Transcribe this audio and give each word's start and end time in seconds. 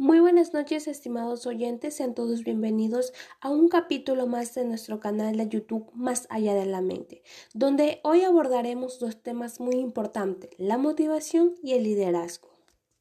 Muy 0.00 0.18
buenas 0.18 0.54
noches, 0.54 0.88
estimados 0.88 1.44
oyentes, 1.44 1.94
sean 1.94 2.14
todos 2.14 2.42
bienvenidos 2.42 3.12
a 3.42 3.50
un 3.50 3.68
capítulo 3.68 4.26
más 4.26 4.54
de 4.54 4.64
nuestro 4.64 4.98
canal 4.98 5.36
de 5.36 5.46
YouTube 5.46 5.90
Más 5.94 6.26
allá 6.30 6.54
de 6.54 6.64
la 6.64 6.80
mente, 6.80 7.22
donde 7.52 8.00
hoy 8.02 8.22
abordaremos 8.22 8.98
dos 8.98 9.22
temas 9.22 9.60
muy 9.60 9.74
importantes, 9.74 10.48
la 10.56 10.78
motivación 10.78 11.52
y 11.62 11.72
el 11.72 11.82
liderazgo. 11.82 12.48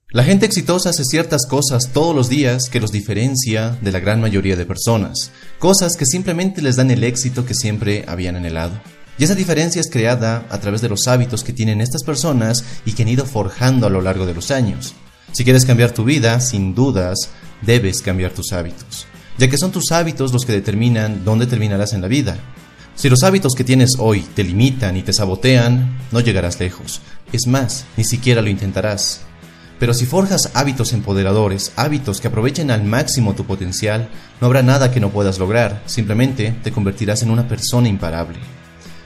La 0.10 0.26
gente 0.26 0.46
exitosa 0.46 0.90
hace 0.90 1.06
ciertas 1.06 1.46
cosas 1.46 1.94
todos 1.94 2.14
los 2.14 2.28
días 2.28 2.70
que 2.70 2.82
los 2.82 2.92
diferencia 2.92 3.80
de 3.82 3.94
la 3.94 4.02
gran 4.02 4.20
mayoría 4.20 4.58
de 4.58 4.66
personas, 4.66 5.32
cosas 5.58 5.96
que 5.96 6.06
simplemente 6.06 6.62
les 6.62 6.76
dan 6.76 6.92
el 6.92 7.06
éxito 7.06 7.46
que 7.46 7.54
siempre 7.54 8.04
habían 8.10 8.36
anhelado. 8.36 8.78
Y 9.18 9.24
esa 9.24 9.36
diferencia 9.36 9.80
es 9.80 9.90
creada 9.90 10.46
a 10.50 10.60
través 10.60 10.82
de 10.82 10.90
los 10.90 11.08
hábitos 11.08 11.46
que 11.46 11.54
tienen 11.54 11.80
estas 11.80 12.04
personas 12.04 12.66
y 12.84 12.92
que 12.92 13.04
han 13.04 13.10
ido 13.10 13.26
forjando 13.26 13.88
a 13.88 13.90
lo 13.90 14.02
largo 14.02 14.26
de 14.26 14.34
los 14.34 14.52
años. 14.52 14.96
Si 15.32 15.44
quieres 15.44 15.66
cambiar 15.66 15.92
tu 15.92 16.04
vida, 16.04 16.40
sin 16.40 16.74
dudas, 16.74 17.30
debes 17.62 18.02
cambiar 18.02 18.32
tus 18.32 18.52
hábitos, 18.52 19.06
ya 19.38 19.50
que 19.50 19.58
son 19.58 19.72
tus 19.72 19.92
hábitos 19.92 20.34
los 20.34 20.46
que 20.46 20.54
determinan 20.54 21.24
dónde 21.24 21.48
terminarás 21.48 21.94
en 21.94 22.02
la 22.02 22.08
vida. 22.08 22.38
Si 22.96 23.10
los 23.10 23.24
hábitos 23.24 23.54
que 23.56 23.64
tienes 23.64 23.92
hoy 23.98 24.22
te 24.22 24.44
limitan 24.44 24.98
y 24.98 25.04
te 25.04 25.14
sabotean, 25.14 25.98
no 26.12 26.20
llegarás 26.20 26.60
lejos. 26.60 27.02
Es 27.32 27.48
más, 27.48 27.86
ni 27.96 28.04
siquiera 28.04 28.42
lo 28.42 28.50
intentarás. 28.50 29.22
Pero 29.80 29.94
si 29.94 30.06
forjas 30.06 30.52
hábitos 30.54 30.92
empoderadores, 30.92 31.72
hábitos 31.78 32.20
que 32.20 32.28
aprovechen 32.28 32.70
al 32.70 32.84
máximo 32.84 33.36
tu 33.36 33.46
potencial, 33.46 34.10
no 34.42 34.48
habrá 34.48 34.62
nada 34.62 34.92
que 34.92 35.00
no 35.00 35.12
puedas 35.12 35.40
lograr, 35.40 35.82
simplemente 35.86 36.54
te 36.62 36.74
convertirás 36.74 37.24
en 37.24 37.32
una 37.32 37.48
persona 37.48 37.88
imparable. 37.88 38.38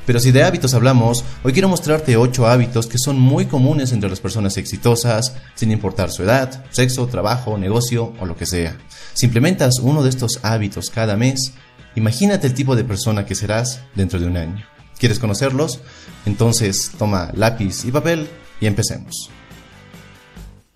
Pero 0.06 0.20
si 0.20 0.32
de 0.32 0.44
hábitos 0.44 0.74
hablamos, 0.74 1.24
hoy 1.44 1.54
quiero 1.54 1.70
mostrarte 1.70 2.18
8 2.18 2.48
hábitos 2.48 2.88
que 2.88 2.98
son 2.98 3.20
muy 3.20 3.46
comunes 3.46 3.92
entre 3.92 4.10
las 4.10 4.20
personas 4.20 4.58
exitosas, 4.58 5.36
sin 5.56 5.72
importar 5.72 6.12
su 6.12 6.24
edad, 6.24 6.66
sexo, 6.72 7.08
trabajo, 7.08 7.58
negocio 7.58 8.14
o 8.20 8.26
lo 8.26 8.36
que 8.36 8.46
sea. 8.46 8.78
Si 9.14 9.26
implementas 9.26 9.80
uno 9.80 10.04
de 10.04 10.10
estos 10.10 10.40
hábitos 10.44 10.90
cada 10.90 11.16
mes, 11.16 11.54
imagínate 11.96 12.48
el 12.48 12.54
tipo 12.54 12.76
de 12.76 12.84
persona 12.84 13.26
que 13.26 13.36
serás 13.36 13.80
dentro 13.96 14.20
de 14.20 14.28
un 14.28 14.38
año. 14.38 14.66
¿Quieres 14.98 15.20
conocerlos? 15.20 15.80
Entonces 16.26 16.92
toma 16.98 17.32
lápiz 17.34 17.86
y 17.86 17.92
papel 17.92 18.28
y 18.60 18.68
empecemos. 18.68 19.30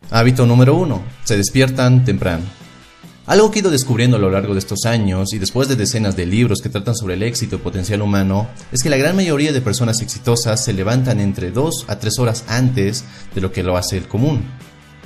Hábito 0.10 0.46
número 0.46 0.76
1. 0.76 1.02
Se 1.26 1.36
despiertan 1.36 2.06
temprano. 2.06 2.57
Algo 3.28 3.52
que 3.52 3.60
he 3.60 3.62
ido 3.62 3.70
descubriendo 3.70 4.16
a 4.16 4.22
lo 4.22 4.32
largo 4.32 4.54
de 4.54 4.60
estos 4.60 4.86
años 4.86 5.34
y 5.34 5.38
después 5.38 5.68
de 5.68 5.76
decenas 5.76 6.16
de 6.16 6.26
libros 6.26 6.62
que 6.62 6.70
tratan 6.70 6.96
sobre 6.96 7.16
el 7.16 7.24
éxito 7.24 7.58
y 7.58 7.60
potencial 7.60 8.02
humano 8.02 8.48
es 8.72 8.82
que 8.82 8.90
la 8.90 8.96
gran 8.96 9.18
mayoría 9.18 9.52
de 9.52 9.60
personas 9.60 10.02
exitosas 10.02 10.64
se 10.64 10.72
levantan 10.72 11.20
entre 11.20 11.52
2 11.52 11.88
a 11.90 12.00
3 12.00 12.20
horas 12.20 12.46
antes 12.48 13.04
de 13.36 13.42
lo 13.42 13.52
que 13.52 13.64
lo 13.64 13.76
hace 13.76 13.98
el 13.98 14.08
común. 14.08 14.46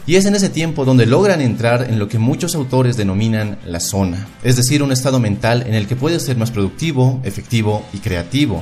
Y 0.05 0.17
es 0.17 0.25
en 0.25 0.35
ese 0.35 0.49
tiempo 0.49 0.85
donde 0.85 1.07
logran 1.07 1.41
entrar 1.41 1.87
en 1.89 1.97
lo 1.97 2.07
que 2.07 2.19
muchos 2.19 2.53
autores 2.53 2.95
denominan 2.95 3.57
la 3.65 3.79
zona, 3.79 4.27
es 4.43 4.55
decir, 4.55 4.83
un 4.83 4.91
estado 4.91 5.19
mental 5.19 5.63
en 5.65 5.73
el 5.73 5.87
que 5.87 5.95
puedes 5.95 6.21
ser 6.21 6.37
más 6.37 6.51
productivo, 6.51 7.19
efectivo 7.23 7.83
y 7.91 7.97
creativo, 7.97 8.61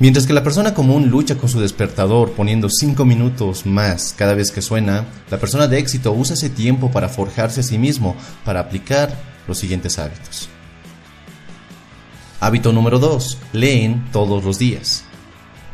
Mientras 0.00 0.26
que 0.26 0.32
la 0.32 0.42
persona 0.42 0.74
común 0.74 1.08
lucha 1.08 1.36
con 1.36 1.48
su 1.48 1.60
despertador 1.60 2.32
poniendo 2.32 2.68
5 2.68 3.04
minutos 3.04 3.64
más 3.64 4.12
cada 4.16 4.34
vez 4.34 4.50
que 4.50 4.60
suena, 4.60 5.04
la 5.30 5.38
persona 5.38 5.68
de 5.68 5.78
éxito 5.78 6.12
usa 6.12 6.34
ese 6.34 6.50
tiempo 6.50 6.90
para 6.90 7.08
forjarse 7.08 7.60
a 7.60 7.62
sí 7.62 7.78
mismo, 7.78 8.16
para 8.44 8.60
aplicar 8.60 9.16
los 9.46 9.58
siguientes 9.58 9.98
hábitos. 10.00 10.48
Hábito 12.40 12.72
número 12.72 12.98
2. 12.98 13.38
Leen 13.52 14.04
todos 14.10 14.42
los 14.42 14.58
días. 14.58 15.04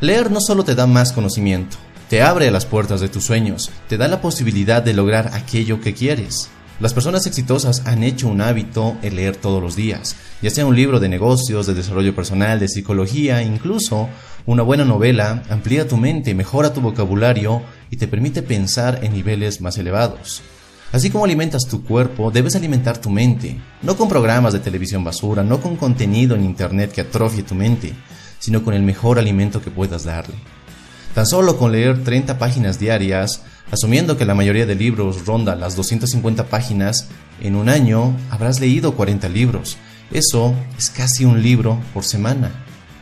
Leer 0.01 0.31
no 0.31 0.41
solo 0.41 0.65
te 0.65 0.75
da 0.75 0.87
más 0.87 1.13
conocimiento, 1.13 1.77
te 2.09 2.23
abre 2.23 2.51
las 2.51 2.65
puertas 2.65 3.01
de 3.01 3.09
tus 3.09 3.25
sueños, 3.25 3.71
te 3.89 3.99
da 3.99 4.09
la 4.09 4.21
posibilidad 4.21 4.83
de 4.83 4.95
lograr 4.95 5.31
aquello 5.35 5.81
que 5.81 5.95
quieres. 5.95 6.49
Las 6.81 6.95
personas 6.95 7.27
exitosas 7.27 7.83
han 7.85 8.03
hecho 8.03 8.27
un 8.27 8.41
hábito 8.41 8.97
el 9.03 9.17
leer 9.17 9.37
todos 9.37 9.63
los 9.63 9.77
días, 9.77 10.17
ya 10.41 10.49
sea 10.49 10.65
un 10.65 10.75
libro 10.75 10.99
de 10.99 11.11
negocios, 11.11 11.67
de 11.67 11.75
desarrollo 11.75 12.15
personal, 12.15 12.59
de 12.59 12.69
psicología, 12.69 13.43
incluso 13.43 14.09
una 14.47 14.63
buena 14.63 14.87
novela 14.87 15.43
amplía 15.51 15.87
tu 15.87 15.99
mente, 15.99 16.35
mejora 16.35 16.73
tu 16.73 16.81
vocabulario 16.81 17.61
y 17.91 17.99
te 17.99 18.09
permite 18.09 18.43
pensar 18.43 19.01
en 19.03 19.13
niveles 19.13 19.61
más 19.61 19.77
elevados. 19.77 20.41
Así 20.91 21.11
como 21.11 21.27
alimentas 21.27 21.67
tu 21.69 21.85
cuerpo, 21.85 22.31
debes 22.31 22.57
alimentar 22.57 22.97
tu 22.97 23.11
mente, 23.11 23.61
no 23.83 23.99
con 23.99 24.09
programas 24.09 24.55
de 24.55 24.61
televisión 24.61 25.05
basura, 25.05 25.45
no 25.45 25.61
con 25.61 25.77
contenido 25.77 26.35
en 26.35 26.47
internet 26.47 26.93
que 26.93 27.03
atrofie 27.03 27.43
tu 27.43 27.55
mente, 27.55 27.93
sino 28.39 28.65
con 28.65 28.73
el 28.73 28.83
mejor 28.83 29.19
alimento 29.19 29.61
que 29.61 29.71
puedas 29.71 30.05
darle. 30.05 30.37
Tan 31.15 31.27
solo 31.27 31.59
con 31.59 31.73
leer 31.73 32.03
30 32.03 32.39
páginas 32.39 32.79
diarias, 32.79 33.43
asumiendo 33.71 34.17
que 34.17 34.25
la 34.25 34.35
mayoría 34.35 34.67
de 34.67 34.75
libros 34.75 35.27
ronda 35.27 35.57
las 35.57 35.77
250 35.77 36.47
páginas, 36.47 37.09
en 37.41 37.57
un 37.57 37.69
año 37.69 38.17
habrás 38.31 38.61
leído 38.61 38.95
40 38.95 39.29
libros. 39.29 39.77
Eso 40.11 40.55
es 40.77 40.91
casi 40.91 41.25
un 41.25 41.43
libro 41.43 41.79
por 41.95 42.05
semana. 42.05 42.51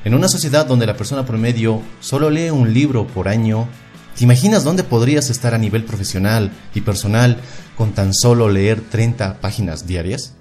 En 0.05 0.15
una 0.15 0.29
sociedad 0.29 0.67
donde 0.67 0.87
la 0.87 0.97
persona 0.97 1.27
promedio 1.27 1.83
solo 2.01 2.31
lee 2.31 2.51
un 2.51 2.73
libro 2.73 3.07
por 3.07 3.29
año, 3.29 3.69
¿te 4.17 4.25
imaginas 4.25 4.65
dónde 4.65 4.85
podrías 4.85 5.31
estar 5.31 5.55
a 5.55 5.59
nivel 5.59 5.85
profesional 5.85 6.53
y 6.75 6.83
personal 6.83 7.39
con 7.77 7.93
tan 7.93 8.15
solo 8.15 8.49
leer 8.49 8.81
30 8.81 9.41
páginas 9.41 9.87
diarias? 9.87 10.35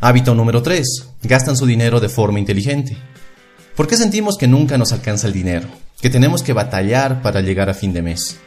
Hábito 0.00 0.34
número 0.34 0.62
3. 0.62 1.08
Gastan 1.22 1.56
su 1.56 1.66
dinero 1.66 2.00
de 2.00 2.08
forma 2.08 2.38
inteligente. 2.38 2.96
¿Por 3.76 3.86
qué 3.86 3.96
sentimos 3.96 4.36
que 4.36 4.48
nunca 4.48 4.76
nos 4.76 4.92
alcanza 4.92 5.26
el 5.26 5.32
dinero? 5.32 5.68
Que 6.00 6.08
tenemos 6.08 6.42
que 6.42 6.54
batallar 6.54 7.20
para 7.20 7.42
llegar 7.42 7.68
a 7.68 7.74
fin 7.74 7.92
de 7.92 8.00
mes. 8.00 8.38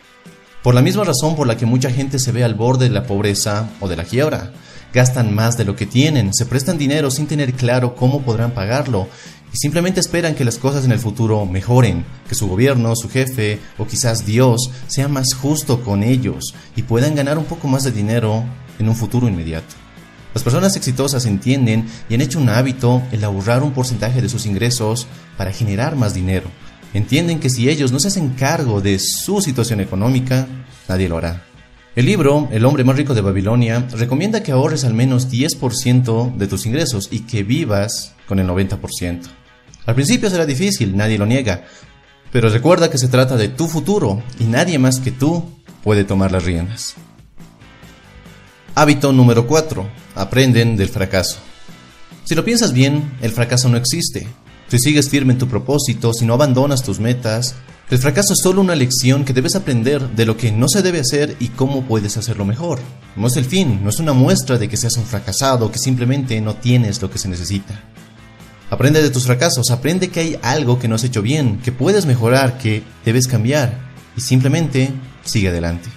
Por 0.64 0.74
la 0.74 0.82
misma 0.82 1.04
razón 1.04 1.36
por 1.36 1.46
la 1.46 1.56
que 1.56 1.68
mucha 1.68 1.92
gente 1.92 2.18
se 2.18 2.32
ve 2.32 2.44
al 2.44 2.56
borde 2.56 2.86
de 2.86 2.94
la 2.96 3.04
pobreza 3.04 3.70
o 3.80 3.88
de 3.88 3.96
la 3.96 4.06
quiebra. 4.06 4.54
Gastan 4.92 5.36
más 5.36 5.56
de 5.58 5.66
lo 5.66 5.76
que 5.76 5.86
tienen, 5.86 6.34
se 6.34 6.46
prestan 6.46 6.78
dinero 6.78 7.12
sin 7.12 7.28
tener 7.28 7.54
claro 7.54 7.96
cómo 7.96 8.22
podrán 8.22 8.52
pagarlo 8.52 9.08
y 9.54 9.58
simplemente 9.58 10.00
esperan 10.00 10.34
que 10.34 10.46
las 10.46 10.58
cosas 10.58 10.86
en 10.86 10.92
el 10.92 11.00
futuro 11.00 11.46
mejoren, 11.46 12.06
que 12.28 12.34
su 12.34 12.48
gobierno, 12.48 12.96
su 12.96 13.08
jefe 13.08 13.60
o 13.78 13.86
quizás 13.86 14.26
Dios 14.26 14.72
sea 14.88 15.08
más 15.08 15.34
justo 15.34 15.82
con 15.82 16.02
ellos 16.02 16.56
y 16.76 16.82
puedan 16.82 17.14
ganar 17.14 17.38
un 17.38 17.46
poco 17.46 17.68
más 17.68 17.84
de 17.84 17.92
dinero 17.92 18.44
en 18.80 18.90
un 18.90 18.96
futuro 18.96 19.28
inmediato. 19.28 19.76
Las 20.34 20.44
personas 20.44 20.76
exitosas 20.76 21.28
entienden 21.28 21.88
y 22.10 22.16
han 22.16 22.22
hecho 22.22 22.40
un 22.40 22.50
hábito 22.50 23.04
el 23.12 23.24
ahorrar 23.24 23.62
un 23.62 23.74
porcentaje 23.74 24.24
de 24.24 24.30
sus 24.30 24.48
ingresos 24.48 25.06
para 25.38 25.52
generar 25.52 25.96
más 25.96 26.16
dinero. 26.16 26.50
Entienden 26.94 27.40
que 27.40 27.50
si 27.50 27.70
ellos 27.70 27.92
no 27.92 28.00
se 28.00 28.10
hacen 28.10 28.30
cargo 28.30 28.82
de 28.82 29.00
su 29.00 29.42
situación 29.42 29.80
económica, 29.80 30.48
nadie 30.88 31.10
lo 31.10 31.18
hará. 31.18 31.44
El 31.96 32.06
libro 32.06 32.48
El 32.52 32.66
hombre 32.66 32.84
más 32.84 32.96
rico 32.96 33.14
de 33.14 33.22
Babilonia 33.22 33.88
recomienda 33.92 34.42
que 34.42 34.52
ahorres 34.52 34.84
al 34.84 34.94
menos 34.94 35.30
10% 35.32 36.36
de 36.36 36.48
tus 36.48 36.66
ingresos 36.66 37.10
y 37.12 37.22
que 37.22 37.44
vivas 37.44 38.14
con 38.28 38.40
el 38.40 38.48
90%. 38.48 39.22
Al 39.86 39.96
principio 39.96 40.30
será 40.30 40.46
difícil, 40.46 40.96
nadie 40.96 41.18
lo 41.18 41.26
niega, 41.26 41.66
pero 42.32 42.50
recuerda 42.50 42.90
que 42.90 42.98
se 42.98 43.10
trata 43.10 43.38
de 43.38 43.50
tu 43.50 43.68
futuro 43.68 44.24
y 44.40 44.46
nadie 44.46 44.80
más 44.80 45.00
que 45.00 45.12
tú 45.12 45.52
puede 45.84 46.04
tomar 46.04 46.32
las 46.32 46.44
riendas. 46.44 46.96
Hábito 48.76 49.14
número 49.14 49.46
4. 49.46 49.88
Aprenden 50.16 50.76
del 50.76 50.90
fracaso. 50.90 51.38
Si 52.24 52.34
lo 52.34 52.44
piensas 52.44 52.74
bien, 52.74 53.18
el 53.22 53.32
fracaso 53.32 53.70
no 53.70 53.78
existe. 53.78 54.28
Si 54.74 54.80
sigues 54.80 55.08
firme 55.08 55.34
en 55.34 55.38
tu 55.38 55.48
propósito, 55.48 56.16
si 56.16 56.26
no 56.26 56.34
abandonas 56.34 56.82
tus 56.82 57.00
metas, 57.00 57.54
el 57.92 58.00
fracaso 58.00 58.34
es 58.34 58.40
solo 58.40 58.60
una 58.60 58.74
lección 58.74 59.24
que 59.24 59.32
debes 59.32 59.54
aprender 59.56 60.10
de 60.16 60.26
lo 60.26 60.36
que 60.36 60.52
no 60.52 60.68
se 60.68 60.82
debe 60.82 61.00
hacer 61.00 61.36
y 61.40 61.50
cómo 61.50 61.84
puedes 61.84 62.18
hacerlo 62.18 62.44
mejor. 62.44 62.80
No 63.16 63.28
es 63.28 63.38
el 63.38 63.46
fin, 63.46 63.82
no 63.84 63.92
es 63.92 64.00
una 64.00 64.14
muestra 64.14 64.58
de 64.58 64.68
que 64.68 64.78
seas 64.78 64.98
un 64.98 65.06
fracasado, 65.06 65.72
que 65.72 65.78
simplemente 65.78 66.42
no 66.42 66.56
tienes 66.56 67.04
lo 67.04 67.12
que 67.12 67.20
se 67.20 67.28
necesita. 67.28 67.84
Aprende 68.72 69.04
de 69.04 69.12
tus 69.12 69.28
fracasos, 69.28 69.70
aprende 69.70 70.08
que 70.08 70.22
hay 70.22 70.40
algo 70.42 70.80
que 70.80 70.88
no 70.88 70.96
has 70.96 71.04
hecho 71.04 71.22
bien, 71.22 71.60
que 71.60 71.72
puedes 71.72 72.08
mejorar, 72.08 72.58
que 72.58 72.82
debes 73.06 73.28
cambiar 73.28 73.78
y 74.18 74.22
simplemente 74.22 74.92
sigue 75.24 75.50
adelante. 75.50 75.88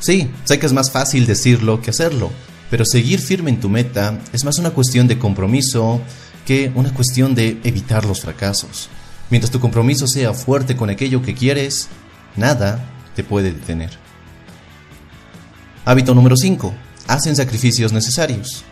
Sí, 0.00 0.28
sé 0.42 0.58
que 0.58 0.66
es 0.66 0.72
más 0.72 0.90
fácil 0.90 1.26
decirlo 1.26 1.80
que 1.80 1.90
hacerlo, 1.90 2.32
pero 2.70 2.84
seguir 2.84 3.20
firme 3.20 3.50
en 3.50 3.60
tu 3.60 3.68
meta 3.68 4.18
es 4.32 4.42
más 4.42 4.58
una 4.58 4.70
cuestión 4.70 5.06
de 5.06 5.16
compromiso 5.16 6.00
que 6.46 6.72
una 6.74 6.92
cuestión 6.92 7.34
de 7.34 7.60
evitar 7.64 8.04
los 8.04 8.20
fracasos. 8.20 8.88
Mientras 9.30 9.50
tu 9.50 9.60
compromiso 9.60 10.06
sea 10.06 10.34
fuerte 10.34 10.76
con 10.76 10.90
aquello 10.90 11.22
que 11.22 11.34
quieres, 11.34 11.88
nada 12.36 12.84
te 13.14 13.22
puede 13.24 13.52
detener. 13.52 13.90
Hábito 15.84 16.14
número 16.14 16.36
5. 16.36 16.74
Hacen 17.06 17.36
sacrificios 17.36 17.92
necesarios. 17.92 18.64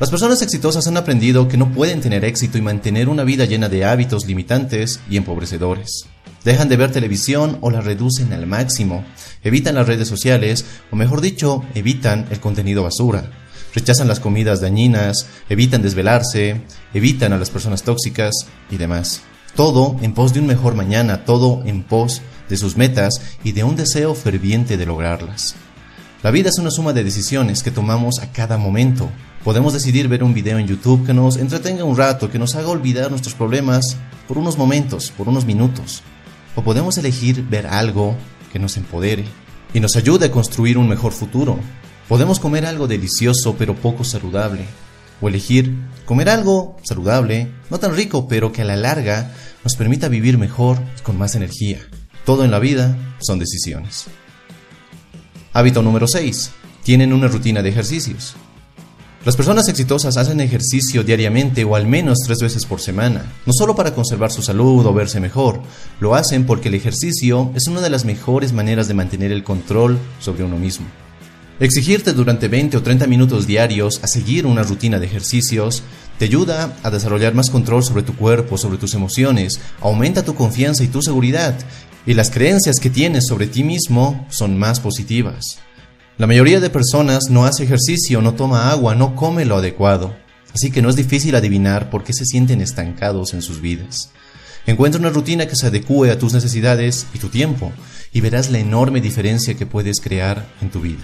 Las 0.00 0.10
personas 0.10 0.42
exitosas 0.42 0.86
han 0.88 0.96
aprendido 0.96 1.46
que 1.46 1.56
no 1.56 1.70
pueden 1.70 2.00
tener 2.00 2.24
éxito 2.24 2.58
y 2.58 2.62
mantener 2.62 3.08
una 3.08 3.22
vida 3.22 3.44
llena 3.44 3.68
de 3.68 3.84
hábitos 3.84 4.26
limitantes 4.26 5.00
y 5.08 5.16
empobrecedores. 5.16 6.06
Dejan 6.44 6.68
de 6.68 6.76
ver 6.76 6.92
televisión 6.92 7.58
o 7.60 7.70
la 7.70 7.80
reducen 7.80 8.32
al 8.32 8.46
máximo. 8.46 9.04
Evitan 9.42 9.76
las 9.76 9.86
redes 9.86 10.08
sociales, 10.08 10.64
o 10.90 10.96
mejor 10.96 11.20
dicho, 11.20 11.64
evitan 11.74 12.26
el 12.30 12.40
contenido 12.40 12.82
basura. 12.82 13.30
Rechazan 13.74 14.06
las 14.06 14.20
comidas 14.20 14.60
dañinas, 14.60 15.26
evitan 15.48 15.82
desvelarse, 15.82 16.60
evitan 16.94 17.32
a 17.32 17.38
las 17.38 17.50
personas 17.50 17.82
tóxicas 17.82 18.32
y 18.70 18.76
demás. 18.76 19.22
Todo 19.56 19.96
en 20.00 20.14
pos 20.14 20.32
de 20.32 20.40
un 20.40 20.46
mejor 20.46 20.74
mañana, 20.74 21.24
todo 21.24 21.62
en 21.64 21.82
pos 21.82 22.22
de 22.48 22.56
sus 22.56 22.76
metas 22.76 23.20
y 23.42 23.52
de 23.52 23.64
un 23.64 23.74
deseo 23.74 24.14
ferviente 24.14 24.76
de 24.76 24.86
lograrlas. 24.86 25.56
La 26.22 26.30
vida 26.30 26.48
es 26.48 26.58
una 26.58 26.70
suma 26.70 26.92
de 26.92 27.04
decisiones 27.04 27.62
que 27.62 27.70
tomamos 27.70 28.20
a 28.20 28.32
cada 28.32 28.56
momento. 28.56 29.10
Podemos 29.42 29.72
decidir 29.72 30.08
ver 30.08 30.24
un 30.24 30.34
video 30.34 30.58
en 30.58 30.66
YouTube 30.66 31.04
que 31.04 31.12
nos 31.12 31.36
entretenga 31.36 31.84
un 31.84 31.96
rato, 31.96 32.30
que 32.30 32.38
nos 32.38 32.54
haga 32.54 32.68
olvidar 32.68 33.10
nuestros 33.10 33.34
problemas 33.34 33.96
por 34.26 34.38
unos 34.38 34.56
momentos, 34.56 35.10
por 35.10 35.28
unos 35.28 35.44
minutos. 35.44 36.02
O 36.54 36.62
podemos 36.62 36.96
elegir 36.96 37.44
ver 37.50 37.66
algo 37.66 38.14
que 38.52 38.58
nos 38.58 38.76
empodere 38.76 39.24
y 39.74 39.80
nos 39.80 39.96
ayude 39.96 40.26
a 40.26 40.30
construir 40.30 40.78
un 40.78 40.88
mejor 40.88 41.12
futuro. 41.12 41.58
Podemos 42.08 42.38
comer 42.38 42.66
algo 42.66 42.86
delicioso 42.86 43.56
pero 43.56 43.74
poco 43.74 44.04
saludable. 44.04 44.64
O 45.20 45.28
elegir 45.28 45.74
comer 46.04 46.28
algo 46.28 46.76
saludable, 46.82 47.50
no 47.70 47.78
tan 47.78 47.94
rico, 47.94 48.28
pero 48.28 48.52
que 48.52 48.62
a 48.62 48.64
la 48.66 48.76
larga 48.76 49.32
nos 49.62 49.76
permita 49.76 50.08
vivir 50.08 50.36
mejor 50.36 50.78
y 50.98 51.02
con 51.02 51.16
más 51.16 51.34
energía. 51.34 51.78
Todo 52.26 52.44
en 52.44 52.50
la 52.50 52.58
vida 52.58 52.96
son 53.20 53.38
decisiones. 53.38 54.04
Hábito 55.52 55.82
número 55.82 56.06
6. 56.06 56.50
Tienen 56.82 57.12
una 57.12 57.28
rutina 57.28 57.62
de 57.62 57.70
ejercicios. 57.70 58.34
Las 59.24 59.36
personas 59.36 59.68
exitosas 59.68 60.18
hacen 60.18 60.40
ejercicio 60.40 61.02
diariamente 61.02 61.64
o 61.64 61.76
al 61.76 61.86
menos 61.86 62.18
tres 62.26 62.40
veces 62.40 62.66
por 62.66 62.82
semana, 62.82 63.32
no 63.46 63.54
solo 63.54 63.74
para 63.74 63.94
conservar 63.94 64.30
su 64.30 64.42
salud 64.42 64.84
o 64.84 64.92
verse 64.92 65.18
mejor, 65.18 65.62
lo 66.00 66.14
hacen 66.14 66.44
porque 66.44 66.68
el 66.68 66.74
ejercicio 66.74 67.50
es 67.54 67.66
una 67.66 67.80
de 67.80 67.88
las 67.88 68.04
mejores 68.04 68.52
maneras 68.52 68.86
de 68.86 68.92
mantener 68.92 69.32
el 69.32 69.42
control 69.42 69.98
sobre 70.20 70.44
uno 70.44 70.58
mismo. 70.58 70.86
Exigirte 71.60 72.12
durante 72.12 72.48
20 72.48 72.78
o 72.78 72.82
30 72.82 73.06
minutos 73.06 73.46
diarios 73.46 74.00
a 74.02 74.08
seguir 74.08 74.44
una 74.44 74.64
rutina 74.64 74.98
de 74.98 75.06
ejercicios 75.06 75.84
te 76.18 76.24
ayuda 76.24 76.76
a 76.82 76.90
desarrollar 76.90 77.32
más 77.32 77.48
control 77.48 77.84
sobre 77.84 78.02
tu 78.02 78.16
cuerpo, 78.16 78.58
sobre 78.58 78.76
tus 78.76 78.94
emociones, 78.94 79.60
aumenta 79.80 80.24
tu 80.24 80.34
confianza 80.34 80.82
y 80.82 80.88
tu 80.88 81.00
seguridad, 81.00 81.56
y 82.06 82.14
las 82.14 82.30
creencias 82.30 82.80
que 82.80 82.90
tienes 82.90 83.28
sobre 83.28 83.46
ti 83.46 83.62
mismo 83.62 84.26
son 84.30 84.58
más 84.58 84.80
positivas. 84.80 85.58
La 86.18 86.26
mayoría 86.26 86.58
de 86.58 86.70
personas 86.70 87.30
no 87.30 87.44
hace 87.44 87.62
ejercicio, 87.62 88.20
no 88.20 88.34
toma 88.34 88.70
agua, 88.70 88.96
no 88.96 89.14
come 89.14 89.44
lo 89.44 89.56
adecuado, 89.56 90.16
así 90.52 90.72
que 90.72 90.82
no 90.82 90.90
es 90.90 90.96
difícil 90.96 91.36
adivinar 91.36 91.88
por 91.88 92.02
qué 92.02 92.12
se 92.12 92.26
sienten 92.26 92.62
estancados 92.62 93.32
en 93.32 93.42
sus 93.42 93.60
vidas. 93.60 94.10
Encuentra 94.66 95.00
una 95.00 95.10
rutina 95.10 95.46
que 95.46 95.56
se 95.56 95.68
adecue 95.68 96.10
a 96.10 96.18
tus 96.18 96.32
necesidades 96.32 97.06
y 97.14 97.18
tu 97.20 97.28
tiempo, 97.28 97.72
y 98.12 98.20
verás 98.20 98.50
la 98.50 98.58
enorme 98.58 99.00
diferencia 99.00 99.54
que 99.54 99.66
puedes 99.66 100.00
crear 100.00 100.46
en 100.60 100.70
tu 100.70 100.80
vida. 100.80 101.02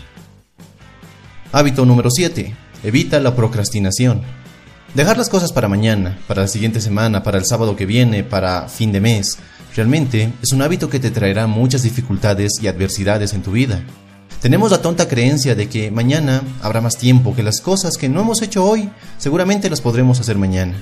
Hábito 1.53 1.85
número 1.85 2.11
7. 2.13 2.55
Evita 2.85 3.19
la 3.19 3.35
procrastinación. 3.35 4.23
Dejar 4.95 5.19
las 5.19 5.29
cosas 5.29 5.53
para 5.53 5.67
mañana, 5.67 6.17
para 6.29 6.43
la 6.43 6.49
siguiente 6.49 6.81
semana, 6.81 7.25
para 7.25 7.39
el 7.39 7.45
sábado 7.45 7.75
que 7.75 7.87
viene, 7.87 8.23
para 8.23 8.69
fin 8.69 8.93
de 8.93 9.01
mes, 9.01 9.37
realmente 9.75 10.33
es 10.41 10.53
un 10.53 10.63
hábito 10.63 10.89
que 10.89 11.01
te 11.01 11.11
traerá 11.11 11.49
muchas 11.49 11.83
dificultades 11.83 12.53
y 12.63 12.69
adversidades 12.69 13.35
en 13.35 13.43
tu 13.43 13.51
vida. 13.51 13.83
Tenemos 14.41 14.71
la 14.71 14.81
tonta 14.81 15.09
creencia 15.09 15.57
de 15.57 15.69
que 15.69 15.91
mañana 15.91 16.43
habrá 16.63 16.81
más 16.81 16.97
tiempo, 16.97 17.35
que 17.35 17.43
las 17.43 17.61
cosas 17.61 17.97
que 17.97 18.09
no 18.09 18.21
hemos 18.21 18.43
hecho 18.43 18.65
hoy 18.65 18.89
seguramente 19.19 19.69
las 19.69 19.81
podremos 19.81 20.21
hacer 20.21 20.39
mañana. 20.39 20.77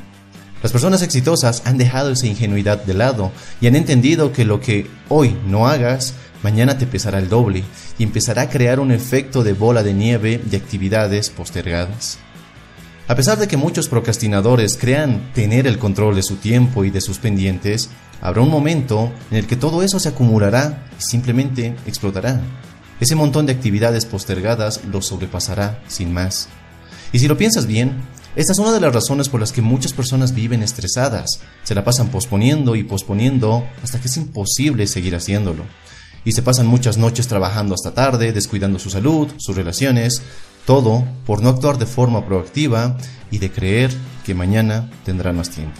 Las 0.62 0.72
personas 0.72 1.02
exitosas 1.02 1.62
han 1.64 1.78
dejado 1.78 2.10
esa 2.10 2.26
ingenuidad 2.26 2.82
de 2.82 2.94
lado 2.94 3.30
y 3.60 3.68
han 3.68 3.76
entendido 3.76 4.32
que 4.32 4.44
lo 4.44 4.60
que 4.60 4.90
hoy 5.08 5.36
no 5.46 5.68
hagas, 5.68 6.14
mañana 6.42 6.78
te 6.78 6.86
pesará 6.86 7.18
el 7.18 7.28
doble 7.28 7.62
y 7.96 8.02
empezará 8.02 8.42
a 8.42 8.48
crear 8.48 8.80
un 8.80 8.90
efecto 8.90 9.44
de 9.44 9.52
bola 9.52 9.84
de 9.84 9.94
nieve 9.94 10.40
de 10.44 10.56
actividades 10.56 11.30
postergadas. 11.30 12.18
A 13.06 13.14
pesar 13.14 13.38
de 13.38 13.46
que 13.46 13.56
muchos 13.56 13.88
procrastinadores 13.88 14.76
crean 14.76 15.32
tener 15.32 15.66
el 15.66 15.78
control 15.78 16.16
de 16.16 16.22
su 16.22 16.36
tiempo 16.36 16.84
y 16.84 16.90
de 16.90 17.00
sus 17.00 17.18
pendientes, 17.18 17.88
habrá 18.20 18.42
un 18.42 18.50
momento 18.50 19.12
en 19.30 19.38
el 19.38 19.46
que 19.46 19.56
todo 19.56 19.82
eso 19.82 20.00
se 20.00 20.08
acumulará 20.08 20.86
y 20.98 21.02
simplemente 21.02 21.76
explotará. 21.86 22.40
Ese 23.00 23.14
montón 23.14 23.46
de 23.46 23.52
actividades 23.52 24.06
postergadas 24.06 24.80
lo 24.84 25.02
sobrepasará 25.02 25.80
sin 25.86 26.12
más. 26.12 26.48
Y 27.12 27.20
si 27.20 27.28
lo 27.28 27.38
piensas 27.38 27.66
bien, 27.66 27.92
esta 28.36 28.52
es 28.52 28.58
una 28.58 28.72
de 28.72 28.80
las 28.80 28.94
razones 28.94 29.28
por 29.28 29.40
las 29.40 29.52
que 29.52 29.62
muchas 29.62 29.92
personas 29.92 30.34
viven 30.34 30.62
estresadas. 30.62 31.40
Se 31.64 31.74
la 31.74 31.84
pasan 31.84 32.08
posponiendo 32.08 32.76
y 32.76 32.84
posponiendo 32.84 33.66
hasta 33.82 34.00
que 34.00 34.08
es 34.08 34.16
imposible 34.16 34.86
seguir 34.86 35.16
haciéndolo. 35.16 35.64
Y 36.24 36.32
se 36.32 36.42
pasan 36.42 36.66
muchas 36.66 36.98
noches 36.98 37.26
trabajando 37.26 37.74
hasta 37.74 37.94
tarde, 37.94 38.32
descuidando 38.32 38.78
su 38.78 38.90
salud, 38.90 39.28
sus 39.38 39.56
relaciones, 39.56 40.22
todo 40.66 41.04
por 41.26 41.42
no 41.42 41.48
actuar 41.48 41.78
de 41.78 41.86
forma 41.86 42.26
proactiva 42.26 42.98
y 43.30 43.38
de 43.38 43.50
creer 43.50 43.90
que 44.24 44.34
mañana 44.34 44.90
tendrán 45.04 45.36
más 45.36 45.50
tiempo. 45.50 45.78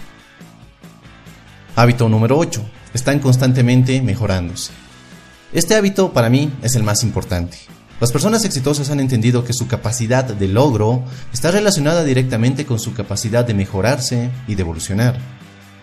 Hábito 1.77 2.09
número 2.09 2.39
8. 2.39 2.63
Están 2.95 3.21
constantemente 3.21 4.01
mejorándose. 4.01 4.73
Este 5.53 5.75
hábito 5.75 6.13
para 6.13 6.29
mí 6.29 6.51
es 6.63 6.75
el 6.75 6.83
más 6.83 7.03
importante. 7.05 7.59
Las 8.01 8.13
personas 8.13 8.45
exitosas 8.45 8.91
han 8.91 9.01
entendido 9.01 9.45
que 9.45 9.53
su 9.53 9.67
capacidad 9.67 10.23
de 10.23 10.47
logro 10.47 11.03
está 11.33 11.51
relacionada 11.51 12.05
directamente 12.05 12.65
con 12.65 12.79
su 12.79 12.95
capacidad 12.95 13.45
de 13.45 13.55
mejorarse 13.55 14.31
y 14.47 14.55
de 14.55 14.63
evolucionar. 14.63 15.19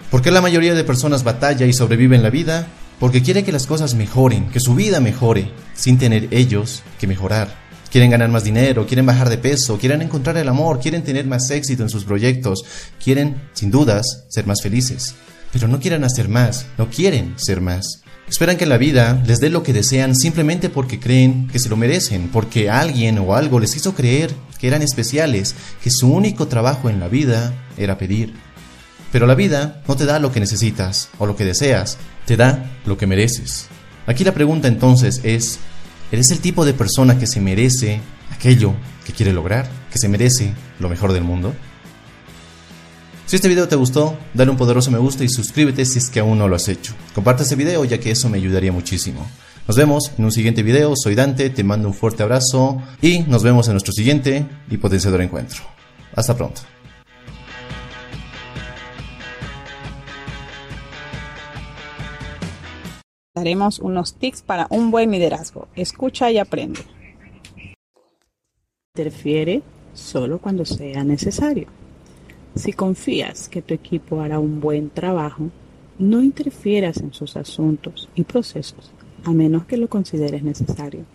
¿Por 0.09 0.21
qué 0.21 0.31
la 0.31 0.39
mayoría 0.39 0.73
de 0.73 0.85
personas 0.85 1.25
batalla 1.25 1.65
y 1.65 1.73
sobrevive 1.73 2.15
en 2.15 2.23
la 2.23 2.29
vida? 2.29 2.67
Porque 3.01 3.21
quiere 3.21 3.43
que 3.43 3.51
las 3.51 3.67
cosas 3.67 3.95
mejoren, 3.95 4.49
que 4.49 4.61
su 4.61 4.75
vida 4.75 5.01
mejore, 5.01 5.51
sin 5.73 5.97
tener 5.97 6.29
ellos 6.31 6.83
que 6.99 7.07
mejorar. 7.07 7.53
Quieren 7.91 8.11
ganar 8.11 8.29
más 8.29 8.45
dinero, 8.45 8.87
quieren 8.87 9.05
bajar 9.05 9.27
de 9.27 9.37
peso, 9.37 9.77
quieren 9.77 10.01
encontrar 10.01 10.37
el 10.37 10.47
amor, 10.47 10.79
quieren 10.79 11.03
tener 11.03 11.27
más 11.27 11.49
éxito 11.49 11.83
en 11.83 11.89
sus 11.89 12.05
proyectos, 12.05 12.63
quieren, 13.03 13.41
sin 13.51 13.71
dudas, 13.71 14.23
ser 14.29 14.47
más 14.47 14.61
felices. 14.61 15.15
Pero 15.51 15.67
no 15.67 15.81
quieren 15.81 16.05
hacer 16.05 16.29
más, 16.29 16.65
no 16.77 16.89
quieren 16.89 17.33
ser 17.35 17.59
más. 17.59 18.04
Esperan 18.27 18.57
que 18.57 18.65
la 18.65 18.77
vida 18.79 19.21
les 19.27 19.39
dé 19.39 19.51
lo 19.51 19.61
que 19.61 19.71
desean 19.71 20.15
simplemente 20.15 20.69
porque 20.69 20.99
creen 20.99 21.47
que 21.47 21.59
se 21.59 21.69
lo 21.69 21.77
merecen, 21.77 22.29
porque 22.29 22.71
alguien 22.71 23.19
o 23.19 23.35
algo 23.35 23.59
les 23.59 23.75
hizo 23.75 23.93
creer 23.93 24.33
que 24.59 24.67
eran 24.67 24.81
especiales, 24.81 25.53
que 25.83 25.91
su 25.91 26.11
único 26.11 26.47
trabajo 26.47 26.89
en 26.89 26.99
la 26.99 27.07
vida 27.07 27.53
era 27.77 27.99
pedir. 27.99 28.33
Pero 29.11 29.27
la 29.27 29.35
vida 29.35 29.83
no 29.87 29.95
te 29.95 30.05
da 30.05 30.17
lo 30.17 30.31
que 30.31 30.39
necesitas 30.39 31.09
o 31.19 31.27
lo 31.27 31.35
que 31.35 31.45
deseas, 31.45 31.99
te 32.25 32.35
da 32.35 32.65
lo 32.85 32.97
que 32.97 33.05
mereces. 33.05 33.67
Aquí 34.07 34.23
la 34.23 34.33
pregunta 34.33 34.67
entonces 34.67 35.21
es, 35.23 35.59
¿eres 36.11 36.31
el 36.31 36.39
tipo 36.39 36.65
de 36.65 36.73
persona 36.73 37.19
que 37.19 37.27
se 37.27 37.41
merece 37.41 38.01
aquello 38.33 38.73
que 39.05 39.13
quiere 39.13 39.33
lograr, 39.33 39.69
que 39.91 39.99
se 39.99 40.09
merece 40.09 40.51
lo 40.79 40.89
mejor 40.89 41.13
del 41.13 41.23
mundo? 41.23 41.53
Si 43.35 43.37
este 43.37 43.49
video 43.49 43.67
te 43.67 43.75
gustó, 43.75 44.17
dale 44.33 44.49
un 44.49 44.55
poderoso 44.55 44.91
me 44.91 44.97
gusta 44.97 45.25
y 45.25 45.27
suscríbete 45.27 45.83
si 45.83 45.99
es 45.99 46.09
que 46.09 46.21
aún 46.21 46.37
no 46.37 46.47
lo 46.47 46.55
has 46.55 46.69
hecho. 46.69 46.93
Comparte 47.13 47.43
este 47.43 47.57
video 47.57 47.83
ya 47.83 47.99
que 47.99 48.09
eso 48.09 48.29
me 48.29 48.37
ayudaría 48.37 48.71
muchísimo. 48.71 49.27
Nos 49.67 49.75
vemos 49.75 50.13
en 50.17 50.23
un 50.23 50.31
siguiente 50.31 50.63
video, 50.63 50.93
soy 50.95 51.15
Dante, 51.15 51.49
te 51.49 51.61
mando 51.65 51.89
un 51.89 51.93
fuerte 51.93 52.23
abrazo 52.23 52.81
y 53.01 53.23
nos 53.23 53.43
vemos 53.43 53.67
en 53.67 53.73
nuestro 53.73 53.91
siguiente 53.91 54.47
y 54.69 54.77
potenciador 54.77 55.19
encuentro. 55.19 55.63
Hasta 56.15 56.33
pronto. 56.37 56.61
Daremos 63.35 63.79
unos 63.79 64.13
tips 64.13 64.43
para 64.43 64.67
un 64.69 64.91
buen 64.91 65.11
liderazgo. 65.11 65.67
Escucha 65.75 66.31
y 66.31 66.37
aprende. 66.37 66.79
Interfiere 68.95 69.61
solo 69.93 70.39
cuando 70.39 70.63
sea 70.63 71.03
necesario. 71.03 71.67
Si 72.55 72.71
confías 72.71 73.49
que 73.49 73.61
tu 73.61 73.73
equipo 73.73 74.21
hará 74.21 74.39
un 74.39 74.61
buen 74.61 74.89
trabajo, 74.89 75.49
no 75.99 76.21
interfieras 76.21 76.97
en 76.97 77.13
sus 77.13 77.35
asuntos 77.35 78.09
y 78.15 78.23
procesos, 78.23 78.91
a 79.25 79.31
menos 79.31 79.65
que 79.65 79.77
lo 79.77 79.89
consideres 79.89 80.41
necesario. 80.41 81.05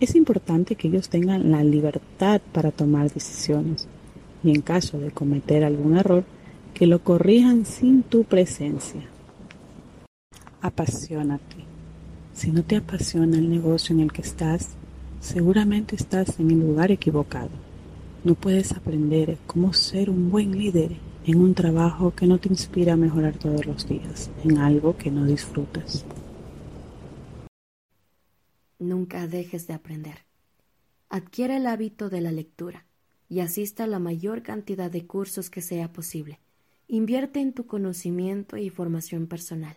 Es 0.00 0.14
importante 0.14 0.74
que 0.74 0.88
ellos 0.88 1.08
tengan 1.08 1.50
la 1.50 1.64
libertad 1.64 2.42
para 2.52 2.72
tomar 2.72 3.10
decisiones 3.10 3.88
y 4.44 4.50
en 4.50 4.60
caso 4.60 4.98
de 4.98 5.10
cometer 5.10 5.64
algún 5.64 5.96
error, 5.96 6.24
que 6.74 6.86
lo 6.86 7.02
corrijan 7.02 7.64
sin 7.64 8.02
tu 8.02 8.24
presencia. 8.24 9.02
Apasionate. 10.60 11.56
Si 12.34 12.50
no 12.50 12.62
te 12.62 12.76
apasiona 12.76 13.38
el 13.38 13.48
negocio 13.48 13.94
en 13.94 14.00
el 14.00 14.12
que 14.12 14.22
estás, 14.22 14.70
seguramente 15.20 15.96
estás 15.96 16.38
en 16.40 16.50
el 16.50 16.60
lugar 16.60 16.90
equivocado. 16.90 17.50
No 18.24 18.36
puedes 18.36 18.70
aprender 18.70 19.36
cómo 19.48 19.72
ser 19.72 20.08
un 20.08 20.30
buen 20.30 20.56
líder 20.56 20.96
en 21.26 21.40
un 21.40 21.54
trabajo 21.54 22.14
que 22.14 22.28
no 22.28 22.38
te 22.38 22.48
inspira 22.48 22.92
a 22.92 22.96
mejorar 22.96 23.36
todos 23.36 23.66
los 23.66 23.88
días, 23.88 24.30
en 24.44 24.58
algo 24.58 24.96
que 24.96 25.10
no 25.10 25.24
disfrutas. 25.24 26.04
Nunca 28.78 29.26
dejes 29.26 29.66
de 29.66 29.74
aprender. 29.74 30.18
Adquiere 31.08 31.56
el 31.56 31.66
hábito 31.66 32.10
de 32.10 32.20
la 32.20 32.30
lectura 32.30 32.86
y 33.28 33.40
asista 33.40 33.84
a 33.84 33.88
la 33.88 33.98
mayor 33.98 34.44
cantidad 34.44 34.88
de 34.88 35.04
cursos 35.04 35.50
que 35.50 35.60
sea 35.60 35.92
posible. 35.92 36.38
Invierte 36.86 37.40
en 37.40 37.52
tu 37.52 37.66
conocimiento 37.66 38.56
y 38.56 38.70
formación 38.70 39.26
personal. 39.26 39.76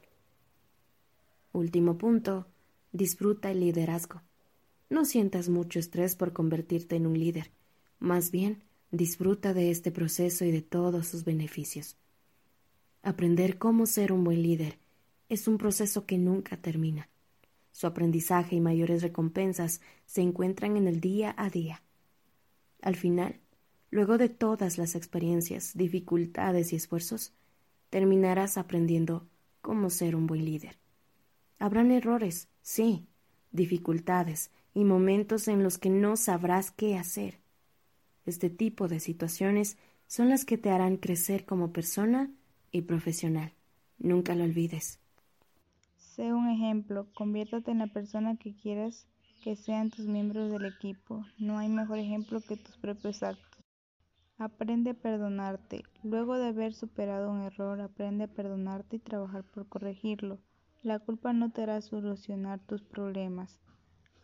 Último 1.51 1.97
punto, 1.97 2.45
disfruta 2.91 3.49
el 3.49 3.61
liderazgo. 3.61 4.21
No 4.91 5.03
sientas 5.03 5.49
mucho 5.49 5.79
estrés 5.79 6.15
por 6.15 6.31
convertirte 6.31 6.95
en 6.95 7.07
un 7.07 7.17
líder 7.17 7.49
más 7.99 8.31
bien, 8.31 8.63
disfruta 8.91 9.53
de 9.53 9.71
este 9.71 9.91
proceso 9.91 10.45
y 10.45 10.51
de 10.51 10.61
todos 10.61 11.07
sus 11.07 11.25
beneficios. 11.25 11.97
Aprender 13.03 13.57
cómo 13.57 13.85
ser 13.85 14.11
un 14.11 14.23
buen 14.23 14.41
líder 14.41 14.79
es 15.29 15.47
un 15.47 15.57
proceso 15.57 16.05
que 16.05 16.17
nunca 16.17 16.57
termina. 16.57 17.09
Su 17.71 17.87
aprendizaje 17.87 18.55
y 18.55 18.61
mayores 18.61 19.01
recompensas 19.01 19.81
se 20.05 20.21
encuentran 20.21 20.77
en 20.77 20.87
el 20.87 21.01
día 21.01 21.35
a 21.37 21.49
día. 21.49 21.83
Al 22.81 22.95
final, 22.95 23.41
luego 23.91 24.17
de 24.17 24.29
todas 24.29 24.77
las 24.77 24.95
experiencias, 24.95 25.75
dificultades 25.75 26.71
y 26.71 26.77
esfuerzos, 26.77 27.33
terminarás 27.89 28.57
aprendiendo 28.57 29.27
cómo 29.61 29.89
ser 29.89 30.15
un 30.15 30.27
buen 30.27 30.45
líder. 30.45 30.77
Habrán 31.59 31.91
errores, 31.91 32.47
sí, 32.61 33.07
dificultades 33.51 34.51
y 34.73 34.83
momentos 34.83 35.47
en 35.47 35.63
los 35.63 35.77
que 35.77 35.89
no 35.89 36.17
sabrás 36.17 36.71
qué 36.71 36.97
hacer. 36.97 37.39
Este 38.25 38.49
tipo 38.49 38.87
de 38.87 38.99
situaciones 38.99 39.77
son 40.07 40.29
las 40.29 40.45
que 40.45 40.57
te 40.57 40.69
harán 40.69 40.97
crecer 40.97 41.45
como 41.45 41.71
persona 41.71 42.31
y 42.71 42.81
profesional. 42.83 43.53
Nunca 43.97 44.35
lo 44.35 44.43
olvides. 44.43 44.99
Sé 45.97 46.33
un 46.33 46.49
ejemplo, 46.49 47.07
conviértate 47.13 47.71
en 47.71 47.79
la 47.79 47.87
persona 47.87 48.37
que 48.37 48.55
quieras 48.55 49.05
que 49.43 49.55
sean 49.55 49.91
tus 49.91 50.07
miembros 50.07 50.49
del 50.49 50.65
equipo. 50.65 51.25
No 51.37 51.59
hay 51.59 51.69
mejor 51.69 51.99
ejemplo 51.99 52.41
que 52.41 52.57
tus 52.57 52.77
propios 52.77 53.21
actos. 53.21 53.63
Aprende 54.37 54.91
a 54.91 54.93
perdonarte. 54.93 55.83
Luego 56.03 56.37
de 56.37 56.47
haber 56.47 56.73
superado 56.73 57.31
un 57.31 57.41
error, 57.41 57.79
aprende 57.79 58.23
a 58.25 58.27
perdonarte 58.27 58.95
y 58.95 58.99
trabajar 58.99 59.43
por 59.43 59.67
corregirlo. 59.67 60.39
La 60.83 60.99
culpa 60.99 61.33
no 61.33 61.51
te 61.51 61.63
hará 61.63 61.81
solucionar 61.81 62.59
tus 62.59 62.81
problemas. 62.81 63.59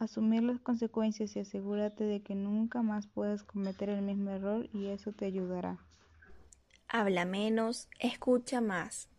Asumir 0.02 0.42
las 0.42 0.60
consecuencias 0.60 1.36
y 1.36 1.42
asegúrate 1.42 2.06
de 2.06 2.22
que 2.22 2.34
nunca 2.34 2.82
más 2.82 3.06
puedas 3.06 3.44
cometer 3.44 3.90
el 3.90 4.02
mismo 4.02 4.32
error 4.32 4.68
y 4.74 4.88
eso 4.88 5.12
te 5.12 5.26
ayudará. 5.26 5.78
Habla 6.88 7.24
menos, 7.26 7.88
escucha 8.00 8.62
más. 8.62 9.10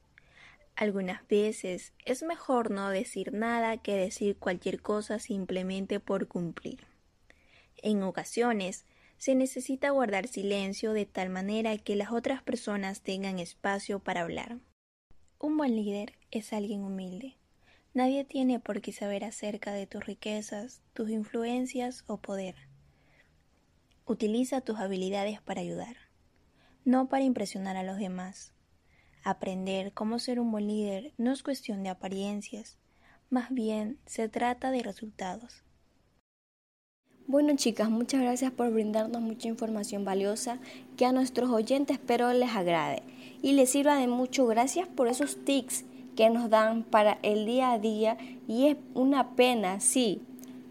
Algunas 0.75 1.25
veces 1.29 1.93
es 2.05 2.25
mejor 2.25 2.73
no 2.73 2.91
decir 2.91 3.33
nada 3.33 3.77
que 3.77 3.95
decir 3.95 4.37
cualquier 4.37 4.83
cosa 4.83 5.21
simplemente 5.21 6.01
por 6.01 6.27
cumplir. 6.27 6.85
En 7.77 8.03
ocasiones 8.03 8.85
se 9.19 9.37
necesita 9.37 9.91
guardar 9.91 10.27
silencio 10.27 10.95
de 10.95 11.07
tal 11.07 11.31
manera 11.31 11.79
que 11.79 11.95
las 11.95 12.11
otras 12.11 12.43
personas 12.43 13.03
tengan 13.03 13.39
espacio 13.39 14.01
para 14.01 14.23
hablar. 14.23 14.59
Un 15.39 15.57
buen 15.57 15.77
líder 15.77 16.15
es 16.33 16.53
alguien 16.53 16.81
humilde. 16.81 17.37
Nadie 17.94 18.25
tiene 18.25 18.58
por 18.58 18.80
qué 18.80 18.90
saber 18.90 19.22
acerca 19.22 19.72
de 19.72 19.87
tus 19.87 20.06
riquezas, 20.06 20.80
tus 20.94 21.11
influencias 21.11 22.04
o 22.06 22.16
poder. 22.16 22.54
Utiliza 24.06 24.62
tus 24.62 24.78
habilidades 24.78 25.42
para 25.42 25.61
ayudar, 25.61 25.96
no 26.87 27.08
para 27.08 27.25
impresionar 27.25 27.76
a 27.76 27.82
los 27.82 27.99
demás. 27.99 28.54
Aprender 29.25 29.92
cómo 29.92 30.18
ser 30.18 30.40
un 30.40 30.50
buen 30.50 30.68
líder 30.68 31.12
no 31.18 31.32
es 31.32 31.42
cuestión 31.42 31.82
de 31.82 31.90
apariencias, 31.90 32.78
más 33.28 33.50
bien 33.50 33.99
se 34.06 34.28
trata 34.28 34.70
de 34.70 34.82
resultados. 34.82 35.62
Bueno 37.26 37.54
chicas, 37.56 37.90
muchas 37.90 38.22
gracias 38.22 38.52
por 38.52 38.70
brindarnos 38.72 39.20
mucha 39.20 39.49
información 39.49 40.04
valiosa 40.04 40.58
que 40.96 41.04
a 41.04 41.12
nuestros 41.12 41.50
oyentes 41.50 41.99
espero 41.99 42.32
les 42.32 42.50
agrade 42.50 43.02
y 43.42 43.52
les 43.52 43.70
sirva 43.70 43.96
de 43.96 44.08
mucho. 44.08 44.46
Gracias 44.46 44.88
por 44.88 45.08
esos 45.08 45.44
tics 45.44 45.84
que 46.16 46.31
nos 46.31 46.50
dan 46.50 46.83
para 46.83 47.19
el 47.23 47.47
día 47.47 47.73
a 47.73 47.78
día 47.78 48.16
y 48.47 48.66
es 48.66 48.76
una 48.95 49.31
pena, 49.31 49.81
sí, 49.81 50.21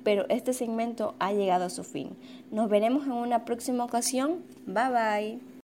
pero 0.03 0.25
este 0.29 0.53
segmento 0.53 1.15
ha 1.19 1.33
llegado 1.33 1.65
a 1.65 1.69
su 1.69 1.83
fin. 1.83 2.09
Nos 2.51 2.69
veremos 2.69 3.05
en 3.05 3.13
una 3.13 3.45
próxima 3.45 3.83
ocasión. 3.83 4.43
Bye 4.65 4.89
bye. 4.89 5.50